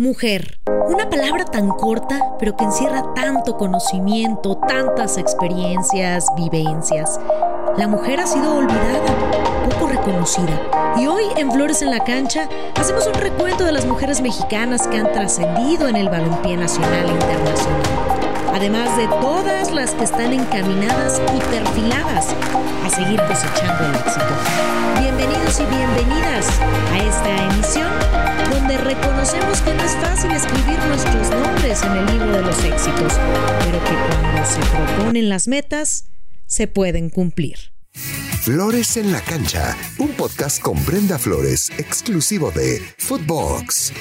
Mujer. 0.00 0.60
Una 0.86 1.10
palabra 1.10 1.44
tan 1.44 1.70
corta, 1.70 2.36
pero 2.38 2.54
que 2.54 2.62
encierra 2.62 3.14
tanto 3.16 3.56
conocimiento, 3.56 4.56
tantas 4.56 5.18
experiencias, 5.18 6.24
vivencias. 6.36 7.18
La 7.76 7.88
mujer 7.88 8.20
ha 8.20 8.26
sido 8.28 8.58
olvidada, 8.58 9.00
poco 9.68 9.88
reconocida. 9.88 10.94
Y 10.96 11.08
hoy 11.08 11.24
en 11.36 11.50
Flores 11.50 11.82
en 11.82 11.90
la 11.90 12.04
Cancha 12.04 12.48
hacemos 12.76 13.08
un 13.08 13.14
recuento 13.14 13.64
de 13.64 13.72
las 13.72 13.86
mujeres 13.86 14.20
mexicanas 14.20 14.86
que 14.86 14.98
han 14.98 15.10
trascendido 15.10 15.88
en 15.88 15.96
el 15.96 16.08
balompié 16.08 16.56
nacional 16.56 17.08
e 17.08 17.12
internacional. 17.14 18.27
Además 18.52 18.96
de 18.96 19.06
todas 19.06 19.72
las 19.72 19.92
que 19.92 20.04
están 20.04 20.32
encaminadas 20.32 21.20
y 21.36 21.38
perfiladas 21.50 22.26
a 22.84 22.90
seguir 22.90 23.20
cosechando 23.22 23.84
el 23.86 23.94
éxito. 23.94 24.26
Bienvenidos 25.00 25.60
y 25.60 25.66
bienvenidas 25.66 26.48
a 26.92 26.98
esta 26.98 27.52
emisión 27.52 27.90
donde 28.50 28.78
reconocemos 28.78 29.60
que 29.60 29.74
no 29.74 29.82
es 29.82 29.92
fácil 29.96 30.30
escribir 30.32 30.78
nuestros 30.86 31.30
nombres 31.30 31.82
en 31.82 31.92
el 31.92 32.06
libro 32.06 32.32
de 32.32 32.42
los 32.42 32.64
éxitos, 32.64 33.12
pero 33.64 33.78
que 33.84 33.94
cuando 33.94 34.44
se 34.44 34.60
proponen 34.60 35.28
las 35.28 35.46
metas, 35.48 36.06
se 36.46 36.66
pueden 36.66 37.10
cumplir. 37.10 37.72
Flores 38.42 38.96
en 38.96 39.12
la 39.12 39.20
cancha, 39.20 39.76
un 39.98 40.08
podcast 40.12 40.60
con 40.60 40.82
Brenda 40.86 41.18
Flores, 41.18 41.70
exclusivo 41.76 42.50
de 42.50 42.80
Footbox. 42.96 43.92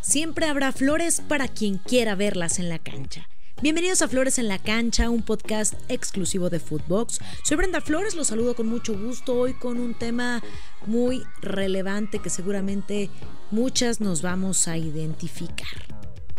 Siempre 0.00 0.46
habrá 0.46 0.72
flores 0.72 1.20
para 1.20 1.48
quien 1.48 1.78
quiera 1.78 2.14
verlas 2.14 2.58
en 2.58 2.68
la 2.68 2.78
cancha. 2.78 3.28
Bienvenidos 3.60 4.02
a 4.02 4.08
Flores 4.08 4.38
en 4.38 4.46
la 4.46 4.60
Cancha, 4.60 5.10
un 5.10 5.22
podcast 5.22 5.74
exclusivo 5.88 6.48
de 6.48 6.60
Footbox. 6.60 7.18
Soy 7.42 7.56
Brenda 7.56 7.80
Flores, 7.80 8.14
los 8.14 8.28
saludo 8.28 8.54
con 8.54 8.68
mucho 8.68 8.96
gusto 8.96 9.34
hoy 9.34 9.52
con 9.52 9.80
un 9.80 9.94
tema 9.94 10.44
muy 10.86 11.24
relevante 11.40 12.20
que 12.20 12.30
seguramente 12.30 13.10
muchas 13.50 14.00
nos 14.00 14.22
vamos 14.22 14.68
a 14.68 14.78
identificar. 14.78 15.86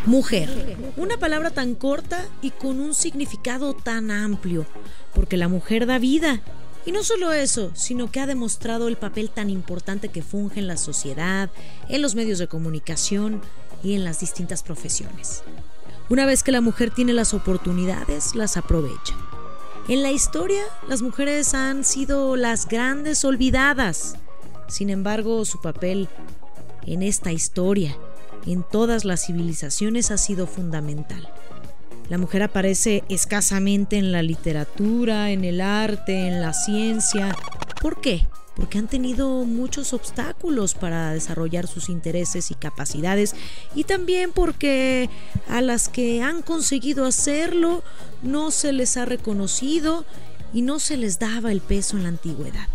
Mujer, 0.06 0.78
una 0.96 1.18
palabra 1.18 1.52
tan 1.52 1.76
corta 1.76 2.26
y 2.42 2.52
con 2.52 2.80
un 2.80 2.94
significado 2.94 3.74
tan 3.74 4.12
amplio, 4.12 4.66
porque 5.14 5.36
la 5.36 5.50
mujer 5.50 5.88
da 5.88 6.00
vida. 6.00 6.42
Y 6.86 6.94
no 6.94 7.04
solo 7.04 7.34
eso, 7.34 7.72
sino 7.76 8.10
que 8.10 8.22
ha 8.22 8.28
demostrado 8.28 8.88
el 8.88 8.96
papel 8.96 9.30
tan 9.30 9.50
importante 9.50 10.08
que 10.08 10.24
funge 10.24 10.62
en 10.62 10.68
la 10.68 10.78
sociedad, 10.78 11.52
en 11.90 12.02
los 12.02 12.16
medios 12.16 12.40
de 12.40 12.48
comunicación 12.48 13.42
y 13.84 13.96
en 13.96 14.06
las 14.06 14.22
distintas 14.22 14.64
profesiones. 14.64 15.44
Una 16.10 16.26
vez 16.26 16.42
que 16.42 16.52
la 16.52 16.62
mujer 16.62 16.90
tiene 16.90 17.14
las 17.14 17.36
oportunidades, 17.36 18.34
las 18.34 18.58
aprovecha. 18.58 19.16
En 19.88 20.02
la 20.02 20.12
historia, 20.12 20.62
las 20.88 21.04
mujeres 21.04 21.54
han 21.54 21.84
sido 21.84 22.36
las 22.36 22.68
grandes 22.68 23.24
olvidadas. 23.24 24.16
Sin 24.68 24.90
embargo, 24.90 25.46
su 25.46 25.62
papel 25.62 26.10
en 26.88 27.04
esta 27.04 27.32
historia, 27.32 27.96
en 28.48 28.64
todas 28.64 29.06
las 29.06 29.28
civilizaciones, 29.28 30.10
ha 30.10 30.18
sido 30.18 30.48
fundamental. 30.48 31.32
La 32.10 32.18
mujer 32.18 32.42
aparece 32.42 33.04
escasamente 33.08 33.98
en 33.98 34.12
la 34.12 34.24
literatura, 34.24 35.30
en 35.30 35.46
el 35.46 35.62
arte, 35.62 36.28
en 36.28 36.42
la 36.42 36.54
ciencia. 36.54 37.36
¿Por 37.82 38.02
qué? 38.02 38.28
Porque 38.60 38.78
han 38.78 38.88
tenido 38.88 39.46
muchos 39.46 39.94
obstáculos 39.94 40.74
para 40.74 41.14
desarrollar 41.14 41.66
sus 41.66 41.88
intereses 41.88 42.52
y 42.52 42.56
capacidades 42.56 43.34
y 43.74 43.86
también 43.86 44.32
porque 44.34 45.10
a 45.48 45.62
las 45.62 45.88
que 45.88 46.22
han 46.22 46.42
conseguido 46.42 47.06
hacerlo 47.06 47.84
no 48.22 48.52
se 48.52 48.74
les 48.74 48.98
ha 48.98 49.06
reconocido 49.06 50.06
y 50.54 50.62
no 50.62 50.80
se 50.80 50.98
les 50.98 51.20
daba 51.20 51.54
el 51.54 51.62
peso 51.62 51.96
en 51.96 52.04
la 52.04 52.10
antigüedad. 52.10 52.68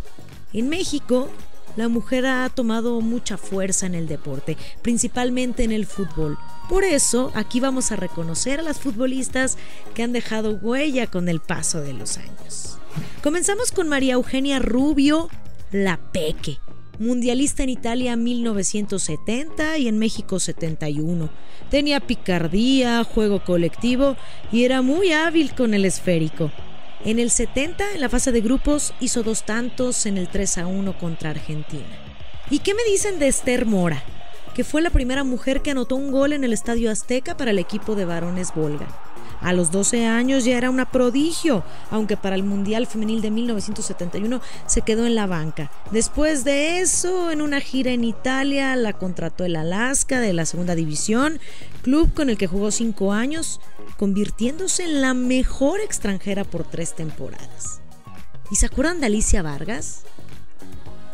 En 0.54 0.70
México, 0.70 1.28
la 1.76 1.88
mujer 1.88 2.24
ha 2.24 2.48
tomado 2.48 3.00
mucha 3.02 3.36
fuerza 3.36 3.84
en 3.84 3.94
el 3.94 4.06
deporte, 4.06 4.56
principalmente 4.80 5.64
en 5.64 5.72
el 5.72 5.84
fútbol. 5.84 6.38
Por 6.68 6.84
eso, 6.84 7.30
aquí 7.34 7.60
vamos 7.60 7.92
a 7.92 7.96
reconocer 7.96 8.60
a 8.60 8.62
las 8.62 8.78
futbolistas 8.78 9.58
que 9.92 10.02
han 10.02 10.12
dejado 10.12 10.52
huella 10.52 11.08
con 11.08 11.28
el 11.28 11.40
paso 11.40 11.82
de 11.82 11.92
los 11.92 12.16
años. 12.16 12.78
Comenzamos 13.22 13.72
con 13.72 13.88
María 13.88 14.14
Eugenia 14.14 14.60
Rubio, 14.60 15.28
la 15.74 15.96
Peque, 15.96 16.60
mundialista 17.00 17.64
en 17.64 17.68
Italia 17.68 18.14
1970 18.14 19.76
y 19.78 19.88
en 19.88 19.98
México 19.98 20.38
71. 20.38 21.28
Tenía 21.68 21.98
picardía, 21.98 23.02
juego 23.02 23.42
colectivo 23.42 24.16
y 24.52 24.62
era 24.62 24.82
muy 24.82 25.10
hábil 25.10 25.52
con 25.52 25.74
el 25.74 25.84
esférico. 25.84 26.52
En 27.04 27.18
el 27.18 27.28
70, 27.28 27.94
en 27.94 28.00
la 28.00 28.08
fase 28.08 28.30
de 28.30 28.40
grupos, 28.40 28.94
hizo 29.00 29.24
dos 29.24 29.44
tantos 29.44 30.06
en 30.06 30.16
el 30.16 30.28
3 30.28 30.58
a 30.58 30.66
1 30.68 30.96
contra 30.96 31.30
Argentina. 31.30 31.98
¿Y 32.50 32.60
qué 32.60 32.72
me 32.72 32.84
dicen 32.88 33.18
de 33.18 33.26
Esther 33.26 33.66
Mora? 33.66 34.04
Que 34.54 34.62
fue 34.62 34.80
la 34.80 34.90
primera 34.90 35.24
mujer 35.24 35.60
que 35.60 35.72
anotó 35.72 35.96
un 35.96 36.12
gol 36.12 36.34
en 36.34 36.44
el 36.44 36.52
Estadio 36.52 36.88
Azteca 36.88 37.36
para 37.36 37.50
el 37.50 37.58
equipo 37.58 37.96
de 37.96 38.04
varones 38.04 38.54
Volga. 38.54 38.86
A 39.44 39.52
los 39.52 39.70
12 39.70 40.06
años 40.06 40.46
ya 40.46 40.56
era 40.56 40.70
una 40.70 40.90
prodigio, 40.90 41.64
aunque 41.90 42.16
para 42.16 42.34
el 42.34 42.44
Mundial 42.44 42.86
Femenil 42.86 43.20
de 43.20 43.30
1971 43.30 44.40
se 44.64 44.80
quedó 44.80 45.04
en 45.04 45.14
la 45.14 45.26
banca. 45.26 45.70
Después 45.90 46.44
de 46.44 46.80
eso, 46.80 47.30
en 47.30 47.42
una 47.42 47.60
gira 47.60 47.90
en 47.90 48.04
Italia, 48.04 48.74
la 48.74 48.94
contrató 48.94 49.44
el 49.44 49.56
Alaska 49.56 50.20
de 50.20 50.32
la 50.32 50.46
Segunda 50.46 50.74
División, 50.74 51.40
club 51.82 52.14
con 52.14 52.30
el 52.30 52.38
que 52.38 52.46
jugó 52.46 52.70
cinco 52.70 53.12
años, 53.12 53.60
convirtiéndose 53.98 54.84
en 54.84 55.02
la 55.02 55.12
mejor 55.12 55.80
extranjera 55.80 56.44
por 56.44 56.64
tres 56.64 56.94
temporadas. 56.94 57.82
¿Y 58.50 58.56
se 58.56 58.64
acuerdan 58.64 59.00
de 59.00 59.06
Alicia 59.06 59.42
Vargas? 59.42 60.04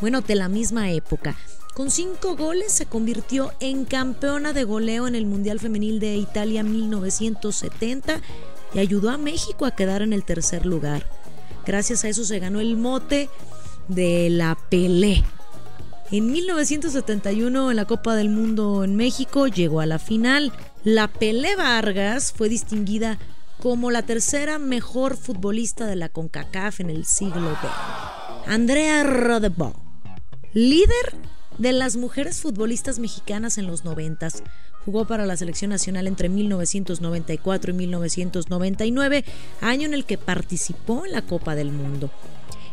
Bueno, 0.00 0.20
de 0.20 0.36
la 0.36 0.48
misma 0.48 0.92
época. 0.92 1.36
Con 1.75 1.91
cinco 1.91 2.36
goles 2.36 2.72
se 2.72 2.86
convirtió 2.86 3.53
en 3.60 3.84
campeona 3.84 4.53
de 4.53 4.64
goleo 4.64 5.06
en 5.06 5.14
el 5.14 5.25
Mundial 5.25 5.60
Femenil 5.60 6.00
de 6.00 6.16
Italia 6.16 6.62
1970 6.62 8.20
y 8.75 8.78
ayudó 8.78 9.10
a 9.10 9.19
México 9.19 9.66
a 9.66 9.70
quedar 9.70 10.03
en 10.03 10.12
el 10.12 10.25
tercer 10.25 10.66
lugar. 10.66 11.06
Gracias 11.64 12.04
a 12.04 12.09
eso 12.09 12.25
se 12.25 12.38
ganó 12.38 12.60
el 12.60 12.76
mote 12.76 13.30
de 13.88 14.30
la 14.30 14.59
Pelé. 14.69 15.25
En 16.10 16.32
1971 16.32 17.70
en 17.70 17.76
la 17.76 17.84
Copa 17.84 18.16
del 18.16 18.30
Mundo 18.30 18.82
en 18.82 18.97
México 18.97 19.47
llegó 19.47 19.80
a 19.80 19.86
la 19.86 20.00
final. 20.00 20.53
La 20.82 21.06
Pelé 21.06 21.54
Vargas 21.54 22.32
fue 22.36 22.48
distinguida 22.48 23.19
como 23.60 23.91
la 23.92 24.03
tercera 24.03 24.59
mejor 24.59 25.16
futbolista 25.16 25.86
de 25.86 25.97
la 25.97 26.09
CONCACAF 26.09 26.80
en 26.80 26.91
el 26.91 27.04
siglo 27.04 27.50
XX. 27.50 28.48
Andrea 28.48 29.04
Rodebó, 29.04 29.75
líder 30.53 31.14
de 31.60 31.72
las 31.72 31.97
mujeres 31.97 32.41
futbolistas 32.41 32.98
mexicanas 32.98 33.59
en 33.59 33.66
los 33.66 33.84
noventas. 33.84 34.43
Jugó 34.87 35.06
para 35.06 35.26
la 35.26 35.37
selección 35.37 35.71
nacional 35.71 36.06
entre 36.06 36.31
1994 36.31 37.71
y 37.71 37.75
1999, 37.75 39.25
año 39.60 39.87
en 39.87 39.93
el 39.93 40.06
que 40.06 40.16
participó 40.16 41.04
en 41.04 41.12
la 41.12 41.21
Copa 41.21 41.54
del 41.54 41.71
Mundo. 41.71 42.10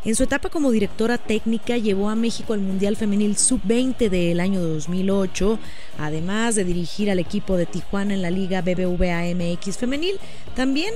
En 0.05 0.15
su 0.15 0.23
etapa 0.23 0.47
como 0.47 0.71
directora 0.71 1.17
técnica 1.17 1.75
llevó 1.75 2.09
a 2.09 2.15
México 2.15 2.53
al 2.53 2.61
Mundial 2.61 2.95
Femenil 2.95 3.35
Sub-20 3.35 4.09
del 4.09 4.39
año 4.39 4.61
2008, 4.61 5.59
además 5.99 6.55
de 6.55 6.63
dirigir 6.63 7.11
al 7.11 7.19
equipo 7.19 7.57
de 7.57 7.65
Tijuana 7.65 8.13
en 8.13 8.21
la 8.21 8.31
Liga 8.31 8.61
BBVA 8.61 9.23
MX 9.35 9.77
Femenil, 9.77 10.15
también 10.55 10.93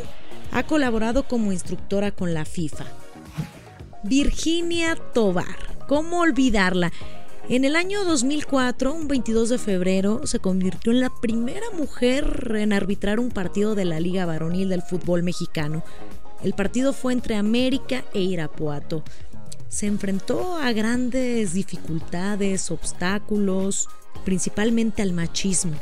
ha 0.54 0.64
colaborado 0.64 1.24
como 1.24 1.52
instructora 1.52 2.12
con 2.12 2.34
la 2.34 2.46
FIFA. 2.46 2.86
Virginia 4.04 4.96
Tobar, 5.14 5.86
¿cómo 5.90 6.22
olvidarla? 6.22 6.94
En 7.50 7.66
el 7.66 7.76
año 7.76 8.04
2004, 8.06 8.94
un 8.94 9.08
22 9.08 9.50
de 9.50 9.58
febrero, 9.58 10.26
se 10.26 10.40
convirtió 10.40 10.92
en 10.92 11.02
la 11.02 11.10
primera 11.10 11.66
mujer 11.78 12.54
en 12.56 12.72
arbitrar 12.72 13.20
un 13.20 13.30
partido 13.30 13.76
de 13.76 13.84
la 13.84 14.00
Liga 14.00 14.26
Varonil 14.26 14.70
del 14.70 14.84
fútbol 14.84 15.24
mexicano. 15.24 15.84
El 16.44 16.54
partido 16.54 16.94
fue 16.94 17.14
entre 17.14 17.36
América 17.36 18.06
e 18.14 18.22
Irapuato. 18.22 19.04
Se 19.68 19.88
enfrentó 19.88 20.58
a 20.58 20.72
grandes 20.72 21.54
dificultades, 21.54 22.72
obstáculos, 22.72 23.90
principalmente 24.24 25.02
al 25.02 25.12
machismo. 25.12 25.74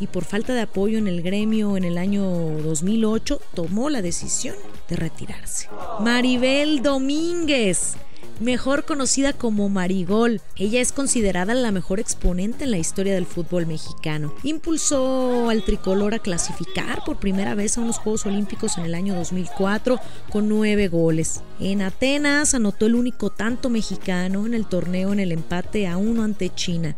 Y 0.00 0.08
por 0.08 0.24
falta 0.24 0.54
de 0.54 0.62
apoyo 0.62 0.98
en 0.98 1.06
el 1.06 1.22
gremio 1.22 1.76
en 1.76 1.84
el 1.84 1.98
año 1.98 2.24
2008, 2.24 3.40
tomó 3.54 3.90
la 3.90 4.02
decisión 4.02 4.56
de 4.88 4.96
retirarse. 4.96 5.68
Maribel 6.00 6.82
Domínguez 6.82 7.94
mejor 8.40 8.84
conocida 8.84 9.32
como 9.32 9.68
Marigol. 9.68 10.40
Ella 10.56 10.80
es 10.80 10.92
considerada 10.92 11.54
la 11.54 11.72
mejor 11.72 12.00
exponente 12.00 12.64
en 12.64 12.70
la 12.70 12.78
historia 12.78 13.14
del 13.14 13.26
fútbol 13.26 13.66
mexicano. 13.66 14.34
Impulsó 14.42 15.48
al 15.50 15.64
tricolor 15.64 16.14
a 16.14 16.18
clasificar 16.18 17.04
por 17.04 17.18
primera 17.18 17.54
vez 17.54 17.76
a 17.76 17.80
unos 17.80 17.98
Juegos 17.98 18.26
Olímpicos 18.26 18.78
en 18.78 18.84
el 18.84 18.94
año 18.94 19.14
2004 19.14 19.98
con 20.30 20.48
nueve 20.48 20.88
goles. 20.88 21.42
En 21.60 21.82
Atenas 21.82 22.54
anotó 22.54 22.86
el 22.86 22.94
único 22.94 23.30
tanto 23.30 23.70
mexicano 23.70 24.46
en 24.46 24.54
el 24.54 24.66
torneo 24.66 25.12
en 25.12 25.20
el 25.20 25.32
empate 25.32 25.86
a 25.86 25.96
uno 25.96 26.22
ante 26.22 26.52
China. 26.54 26.96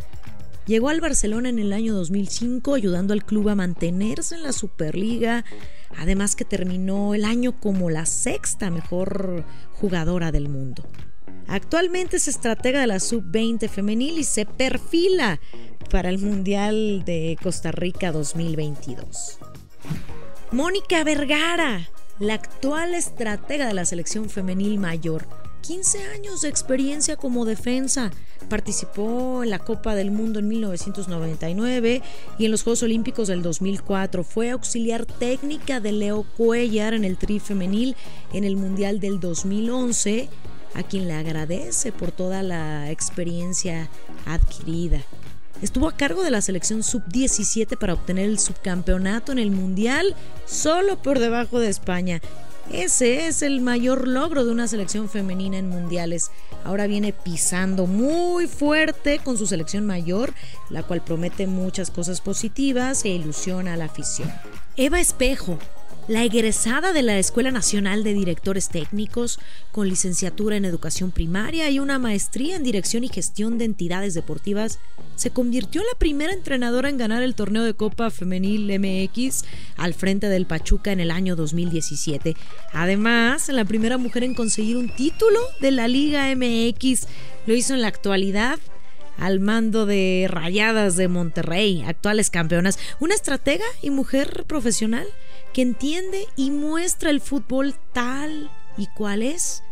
Llegó 0.66 0.88
al 0.88 1.00
Barcelona 1.00 1.48
en 1.48 1.60
el 1.60 1.72
año 1.72 1.94
2005 1.94 2.74
ayudando 2.74 3.12
al 3.12 3.24
club 3.24 3.50
a 3.50 3.54
mantenerse 3.54 4.34
en 4.34 4.42
la 4.42 4.52
Superliga, 4.52 5.44
además 5.96 6.34
que 6.34 6.44
terminó 6.44 7.14
el 7.14 7.24
año 7.24 7.60
como 7.60 7.88
la 7.88 8.04
sexta 8.04 8.68
mejor 8.70 9.44
jugadora 9.74 10.32
del 10.32 10.48
mundo. 10.48 10.82
Actualmente 11.48 12.16
es 12.16 12.28
estratega 12.28 12.80
de 12.80 12.86
la 12.88 13.00
sub-20 13.00 13.68
femenil 13.68 14.18
y 14.18 14.24
se 14.24 14.46
perfila 14.46 15.40
para 15.90 16.08
el 16.08 16.18
Mundial 16.18 17.04
de 17.04 17.38
Costa 17.42 17.70
Rica 17.72 18.10
2022. 18.12 19.38
Mónica 20.50 21.04
Vergara, 21.04 21.88
la 22.18 22.34
actual 22.34 22.94
estratega 22.94 23.66
de 23.66 23.74
la 23.74 23.84
selección 23.84 24.28
femenil 24.28 24.78
mayor. 24.78 25.26
15 25.66 26.04
años 26.14 26.42
de 26.42 26.48
experiencia 26.48 27.16
como 27.16 27.44
defensa. 27.44 28.12
Participó 28.48 29.42
en 29.42 29.50
la 29.50 29.58
Copa 29.58 29.96
del 29.96 30.12
Mundo 30.12 30.38
en 30.38 30.46
1999 30.46 32.02
y 32.38 32.44
en 32.44 32.50
los 32.52 32.62
Juegos 32.62 32.84
Olímpicos 32.84 33.26
del 33.26 33.42
2004. 33.42 34.22
Fue 34.22 34.50
auxiliar 34.50 35.06
técnica 35.06 35.80
de 35.80 35.90
Leo 35.90 36.24
Cuellar 36.36 36.94
en 36.94 37.04
el 37.04 37.16
tri 37.16 37.40
femenil 37.40 37.96
en 38.32 38.44
el 38.44 38.56
Mundial 38.56 39.00
del 39.00 39.18
2011, 39.18 40.28
a 40.76 40.82
quien 40.82 41.08
le 41.08 41.14
agradece 41.14 41.90
por 41.90 42.12
toda 42.12 42.42
la 42.42 42.90
experiencia 42.90 43.88
adquirida. 44.26 45.00
Estuvo 45.62 45.88
a 45.88 45.96
cargo 45.96 46.22
de 46.22 46.30
la 46.30 46.42
selección 46.42 46.82
sub-17 46.82 47.78
para 47.78 47.94
obtener 47.94 48.26
el 48.26 48.38
subcampeonato 48.38 49.32
en 49.32 49.38
el 49.38 49.50
Mundial, 49.50 50.14
solo 50.44 51.00
por 51.00 51.18
debajo 51.18 51.58
de 51.58 51.68
España. 51.68 52.20
Ese 52.70 53.26
es 53.26 53.42
el 53.42 53.60
mayor 53.60 54.06
logro 54.06 54.44
de 54.44 54.50
una 54.50 54.68
selección 54.68 55.08
femenina 55.08 55.56
en 55.56 55.68
mundiales. 55.68 56.30
Ahora 56.64 56.86
viene 56.86 57.12
pisando 57.12 57.86
muy 57.86 58.48
fuerte 58.48 59.20
con 59.20 59.38
su 59.38 59.46
selección 59.46 59.86
mayor, 59.86 60.34
la 60.68 60.82
cual 60.82 61.02
promete 61.02 61.46
muchas 61.46 61.90
cosas 61.90 62.20
positivas 62.20 63.04
e 63.04 63.10
ilusiona 63.10 63.74
a 63.74 63.76
la 63.76 63.84
afición. 63.86 64.30
Eva 64.76 65.00
Espejo, 65.00 65.58
la 66.08 66.22
egresada 66.22 66.92
de 66.92 67.02
la 67.02 67.18
Escuela 67.18 67.50
Nacional 67.50 68.04
de 68.04 68.14
Directores 68.14 68.68
Técnicos, 68.68 69.40
con 69.72 69.88
licenciatura 69.88 70.56
en 70.56 70.64
Educación 70.64 71.10
Primaria 71.10 71.68
y 71.68 71.80
una 71.80 71.98
maestría 71.98 72.54
en 72.56 72.62
Dirección 72.62 73.02
y 73.02 73.08
Gestión 73.08 73.58
de 73.58 73.64
Entidades 73.64 74.14
Deportivas, 74.14 74.78
se 75.16 75.30
convirtió 75.30 75.80
en 75.80 75.88
la 75.88 75.98
primera 75.98 76.32
entrenadora 76.32 76.88
en 76.88 76.98
ganar 76.98 77.22
el 77.24 77.34
torneo 77.34 77.64
de 77.64 77.74
Copa 77.74 78.10
Femenil 78.10 78.70
MX 78.78 79.44
al 79.76 79.94
frente 79.94 80.28
del 80.28 80.46
Pachuca 80.46 80.92
en 80.92 81.00
el 81.00 81.10
año 81.10 81.34
2017. 81.34 82.36
Además, 82.72 83.48
la 83.48 83.64
primera 83.64 83.98
mujer 83.98 84.22
en 84.22 84.34
conseguir 84.34 84.76
un 84.76 84.94
título 84.94 85.40
de 85.60 85.72
la 85.72 85.88
Liga 85.88 86.32
MX. 86.36 87.08
Lo 87.46 87.54
hizo 87.54 87.74
en 87.74 87.82
la 87.82 87.88
actualidad 87.88 88.60
al 89.18 89.40
mando 89.40 89.86
de 89.86 90.26
Rayadas 90.30 90.94
de 90.96 91.08
Monterrey, 91.08 91.82
actuales 91.82 92.30
campeonas, 92.30 92.78
una 93.00 93.14
estratega 93.14 93.64
y 93.82 93.90
mujer 93.90 94.44
profesional 94.46 95.06
que 95.56 95.62
entiende 95.62 96.28
y 96.36 96.50
muestra 96.50 97.08
el 97.08 97.22
fútbol 97.22 97.74
tal 97.94 98.50
y 98.76 98.88
cual 98.88 99.22
es 99.22 99.62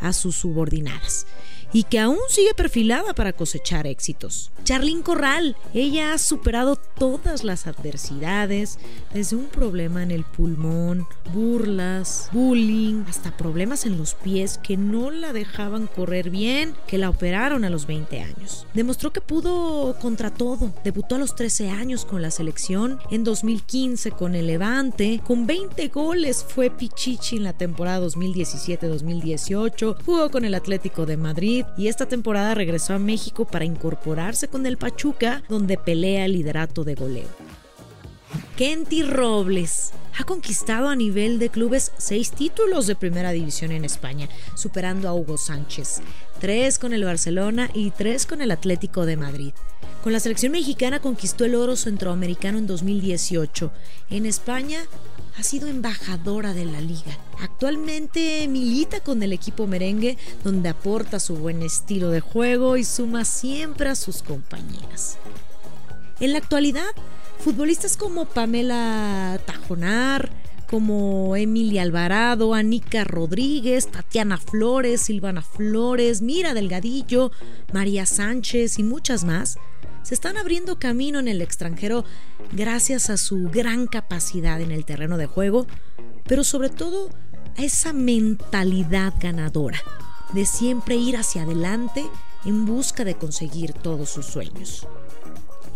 a 0.00 0.14
sus 0.14 0.36
subordinadas 0.36 1.26
y 1.74 1.82
que 1.82 1.98
aún 1.98 2.16
sigue 2.28 2.54
perfilada 2.54 3.12
para 3.14 3.34
cosechar 3.34 3.86
éxitos. 3.86 4.50
Charlene 4.62 5.02
Corral, 5.02 5.56
ella 5.74 6.14
ha 6.14 6.18
superado 6.18 6.76
todas 6.76 7.44
las 7.44 7.66
adversidades, 7.66 8.78
desde 9.12 9.36
un 9.36 9.46
problema 9.46 10.02
en 10.02 10.10
el 10.10 10.24
pulmón, 10.24 11.06
burlas, 11.34 12.30
bullying, 12.32 13.04
hasta 13.08 13.36
problemas 13.36 13.84
en 13.84 13.98
los 13.98 14.14
pies 14.14 14.58
que 14.62 14.78
no 14.78 15.10
la 15.10 15.34
dejaban 15.34 15.86
correr 15.86 16.30
bien, 16.30 16.74
que 16.86 16.96
la 16.96 17.10
operaron 17.10 17.64
a 17.64 17.70
los 17.70 17.86
20 17.86 18.20
años. 18.20 18.66
Demostró 18.72 19.12
que 19.12 19.20
pudo 19.20 19.98
contra 20.00 20.32
todo. 20.32 20.72
Debutó 20.84 21.16
a 21.16 21.18
los 21.18 21.34
13 21.34 21.70
años 21.70 22.04
con 22.04 22.22
la 22.22 22.30
selección, 22.30 23.00
en 23.10 23.24
2015 23.24 24.12
con 24.12 24.34
el 24.34 24.46
Levante, 24.46 25.20
con 25.26 25.46
20 25.46 25.88
goles 25.88 26.44
fue 26.48 26.70
Pichichi 26.70 27.36
en 27.36 27.44
la 27.44 27.52
temporada 27.52 28.06
2017-2018, 28.06 29.96
jugó 30.06 30.30
con 30.30 30.44
el 30.44 30.54
Atlético 30.54 31.04
de 31.04 31.16
Madrid, 31.16 31.63
y 31.76 31.88
esta 31.88 32.06
temporada 32.06 32.54
regresó 32.54 32.94
a 32.94 32.98
México 32.98 33.44
para 33.44 33.64
incorporarse 33.64 34.48
con 34.48 34.66
el 34.66 34.76
Pachuca, 34.76 35.42
donde 35.48 35.76
pelea 35.76 36.24
el 36.24 36.32
liderato 36.32 36.84
de 36.84 36.94
goleo. 36.94 37.28
Kenty 38.56 39.02
Robles 39.02 39.92
ha 40.18 40.24
conquistado 40.24 40.88
a 40.88 40.96
nivel 40.96 41.38
de 41.38 41.48
clubes 41.48 41.92
seis 41.98 42.30
títulos 42.30 42.86
de 42.86 42.94
primera 42.94 43.32
división 43.32 43.72
en 43.72 43.84
España, 43.84 44.28
superando 44.54 45.08
a 45.08 45.14
Hugo 45.14 45.38
Sánchez, 45.38 46.00
tres 46.40 46.78
con 46.78 46.92
el 46.92 47.04
Barcelona 47.04 47.70
y 47.74 47.90
tres 47.90 48.26
con 48.26 48.40
el 48.40 48.50
Atlético 48.50 49.06
de 49.06 49.16
Madrid. 49.16 49.52
Con 50.04 50.12
la 50.12 50.20
selección 50.20 50.52
mexicana 50.52 51.00
conquistó 51.00 51.46
el 51.46 51.54
oro 51.54 51.76
centroamericano 51.76 52.58
en 52.58 52.66
2018. 52.66 53.72
En 54.10 54.26
España 54.26 54.80
ha 55.36 55.42
sido 55.42 55.68
embajadora 55.68 56.52
de 56.52 56.64
la 56.64 56.80
liga. 56.80 57.18
Actualmente 57.40 58.46
milita 58.48 59.00
con 59.00 59.22
el 59.22 59.32
equipo 59.32 59.66
merengue 59.66 60.16
donde 60.42 60.68
aporta 60.68 61.18
su 61.18 61.36
buen 61.36 61.62
estilo 61.62 62.10
de 62.10 62.20
juego 62.20 62.76
y 62.76 62.84
suma 62.84 63.24
siempre 63.24 63.88
a 63.88 63.94
sus 63.94 64.22
compañeras. 64.22 65.18
En 66.20 66.32
la 66.32 66.38
actualidad, 66.38 66.90
futbolistas 67.38 67.96
como 67.96 68.26
Pamela 68.26 69.40
Tajonar, 69.44 70.30
como 70.68 71.36
Emilia 71.36 71.82
Alvarado, 71.82 72.54
Anika 72.54 73.04
Rodríguez, 73.04 73.90
Tatiana 73.90 74.38
Flores, 74.38 75.02
Silvana 75.02 75.42
Flores, 75.42 76.22
Mira 76.22 76.54
Delgadillo, 76.54 77.32
María 77.72 78.06
Sánchez 78.06 78.78
y 78.78 78.82
muchas 78.82 79.24
más 79.24 79.58
se 80.04 80.14
están 80.14 80.36
abriendo 80.36 80.78
camino 80.78 81.18
en 81.18 81.28
el 81.28 81.40
extranjero 81.40 82.04
gracias 82.52 83.10
a 83.10 83.16
su 83.16 83.48
gran 83.50 83.86
capacidad 83.86 84.60
en 84.60 84.70
el 84.70 84.84
terreno 84.84 85.16
de 85.16 85.26
juego, 85.26 85.66
pero 86.24 86.44
sobre 86.44 86.68
todo 86.68 87.08
a 87.56 87.62
esa 87.62 87.92
mentalidad 87.92 89.14
ganadora 89.18 89.80
de 90.34 90.44
siempre 90.44 90.96
ir 90.96 91.16
hacia 91.16 91.42
adelante 91.42 92.04
en 92.44 92.66
busca 92.66 93.04
de 93.04 93.14
conseguir 93.14 93.72
todos 93.72 94.10
sus 94.10 94.26
sueños. 94.26 94.86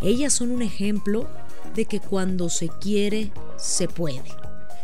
Ellas 0.01 0.33
son 0.33 0.51
un 0.51 0.61
ejemplo 0.61 1.27
de 1.75 1.85
que 1.85 1.99
cuando 1.99 2.49
se 2.49 2.69
quiere, 2.69 3.31
se 3.57 3.87
puede. 3.87 4.31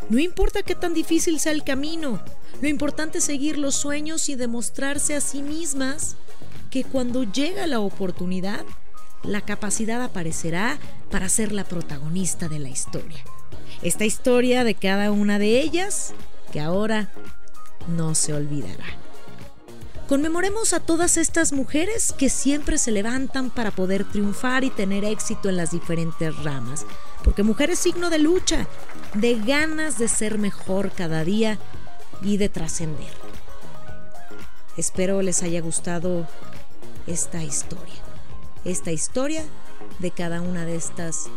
No 0.09 0.19
importa 0.19 0.63
qué 0.63 0.73
tan 0.73 0.93
difícil 0.93 1.39
sea 1.39 1.51
el 1.51 1.63
camino, 1.63 2.19
lo 2.61 2.67
importante 2.67 3.19
es 3.19 3.25
seguir 3.25 3.57
los 3.59 3.75
sueños 3.75 4.27
y 4.29 4.35
demostrarse 4.35 5.15
a 5.15 5.21
sí 5.21 5.41
mismas 5.41 6.15
que 6.71 6.83
cuando 6.83 7.23
llega 7.23 7.67
la 7.67 7.79
oportunidad, 7.79 8.65
la 9.27 9.41
capacidad 9.41 10.01
aparecerá 10.01 10.77
para 11.11 11.29
ser 11.29 11.51
la 11.51 11.63
protagonista 11.63 12.47
de 12.47 12.59
la 12.59 12.69
historia. 12.69 13.23
Esta 13.81 14.05
historia 14.05 14.63
de 14.63 14.75
cada 14.75 15.11
una 15.11 15.39
de 15.39 15.59
ellas 15.59 16.13
que 16.51 16.59
ahora 16.61 17.11
no 17.87 18.15
se 18.15 18.33
olvidará. 18.33 18.85
Conmemoremos 20.07 20.73
a 20.73 20.79
todas 20.79 21.17
estas 21.17 21.51
mujeres 21.51 22.13
que 22.15 22.29
siempre 22.29 22.77
se 22.77 22.91
levantan 22.91 23.49
para 23.49 23.71
poder 23.71 24.03
triunfar 24.03 24.63
y 24.63 24.69
tener 24.69 25.03
éxito 25.03 25.49
en 25.49 25.57
las 25.57 25.71
diferentes 25.71 26.35
ramas, 26.43 26.85
porque 27.23 27.41
mujer 27.41 27.71
es 27.71 27.79
signo 27.79 28.11
de 28.11 28.19
lucha, 28.19 28.67
de 29.15 29.39
ganas 29.39 29.97
de 29.97 30.07
ser 30.07 30.37
mejor 30.37 30.91
cada 30.91 31.23
día 31.23 31.57
y 32.21 32.37
de 32.37 32.49
trascender. 32.49 33.13
Espero 34.77 35.23
les 35.23 35.41
haya 35.41 35.61
gustado 35.61 36.27
esta 37.07 37.43
historia 37.43 38.04
esta 38.65 38.91
historia 38.91 39.43
de 39.99 40.11
cada 40.11 40.41
una 40.41 40.65
de 40.65 40.75
estas 40.75 41.27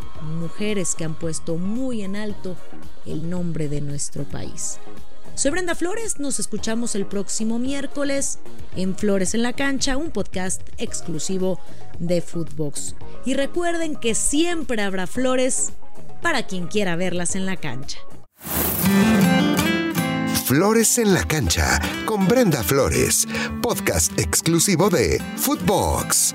mujeres 0.41 0.95
que 0.95 1.05
han 1.05 1.15
puesto 1.15 1.57
muy 1.57 2.03
en 2.03 2.17
alto 2.17 2.57
el 3.07 3.31
nombre 3.31 3.69
de 3.69 3.81
nuestro 3.81 4.25
país. 4.25 4.79
Soy 5.35 5.53
Brenda 5.53 5.77
Flores, 5.77 6.19
nos 6.19 6.41
escuchamos 6.41 6.97
el 6.97 7.07
próximo 7.07 7.61
miércoles 7.61 8.41
en 8.75 8.97
Flores 8.97 9.35
en 9.35 9.43
la 9.43 9.53
Cancha, 9.53 9.97
un 9.97 10.11
podcast 10.11 10.63
exclusivo 10.79 11.61
de 12.01 12.21
Footbox. 12.21 12.97
Y 13.25 13.35
recuerden 13.35 13.95
que 13.95 14.17
siempre 14.17 14.83
habrá 14.83 15.07
flores 15.07 15.71
para 16.23 16.45
quien 16.45 16.67
quiera 16.67 16.97
verlas 16.97 17.37
en 17.37 17.47
la 17.47 17.57
cancha. 17.57 17.99
Flores 20.45 20.99
en 20.99 21.15
la 21.15 21.25
Cancha 21.25 21.79
con 22.05 22.27
Brenda 22.27 22.65
Flores, 22.65 23.29
podcast 23.63 24.19
exclusivo 24.19 24.89
de 24.89 25.23
Footbox. 25.37 26.35